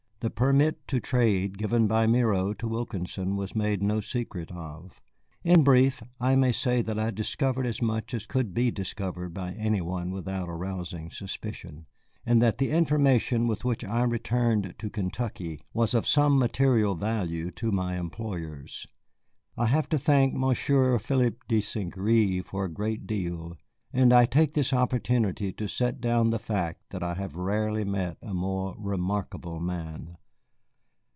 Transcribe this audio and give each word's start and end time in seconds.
The 0.23 0.29
permit 0.29 0.87
to 0.89 0.99
trade 0.99 1.57
given 1.57 1.87
by 1.87 2.05
Miro 2.05 2.53
to 2.53 2.67
Wilkinson 2.67 3.35
was 3.37 3.55
made 3.55 3.81
no 3.81 4.01
secret 4.01 4.51
of. 4.51 5.01
In 5.43 5.63
brief, 5.63 6.03
I 6.19 6.35
may 6.35 6.51
say 6.51 6.83
that 6.83 6.99
I 6.99 7.09
discovered 7.09 7.65
as 7.65 7.81
much 7.81 8.13
as 8.13 8.27
could 8.27 8.53
be 8.53 8.69
discovered 8.69 9.33
by 9.33 9.53
any 9.53 9.81
one 9.81 10.11
without 10.11 10.47
arousing 10.47 11.09
suspicion, 11.09 11.87
and 12.23 12.39
that 12.39 12.59
the 12.59 12.69
information 12.69 13.47
with 13.47 13.65
which 13.65 13.83
I 13.83 14.03
returned 14.03 14.75
to 14.77 14.91
Kentucky 14.91 15.59
was 15.73 15.95
of 15.95 16.05
some 16.05 16.37
material 16.37 16.93
value 16.93 17.49
to 17.53 17.71
my 17.71 17.97
employers. 17.99 18.85
I 19.57 19.65
have 19.65 19.89
to 19.89 19.97
thank 19.97 20.35
Monsieur 20.35 20.99
Philippe 20.99 21.39
de 21.47 21.61
St. 21.61 21.91
Gré 21.91 22.45
for 22.45 22.65
a 22.65 22.69
great 22.69 23.07
deal. 23.07 23.57
And 23.93 24.13
I 24.13 24.25
take 24.25 24.53
this 24.53 24.71
opportunity 24.71 25.51
to 25.51 25.67
set 25.67 25.99
down 25.99 26.29
the 26.29 26.39
fact 26.39 26.83
that 26.91 27.03
I 27.03 27.13
have 27.15 27.35
rarely 27.35 27.83
met 27.83 28.15
a 28.21 28.33
more 28.33 28.73
remarkable 28.79 29.59
man. 29.59 30.15